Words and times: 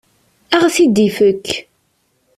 Ad 0.55 0.61
aɣ-t-id-ifek. 0.63 1.45